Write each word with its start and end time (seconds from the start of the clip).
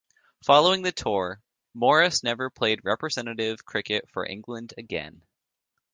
Following 0.43 0.81
the 0.81 0.91
tour, 0.91 1.43
Morris 1.75 2.23
never 2.23 2.49
played 2.49 2.83
representative 2.83 3.63
cricket 3.65 4.09
for 4.09 4.25
England 4.25 4.73
again. 4.75 5.21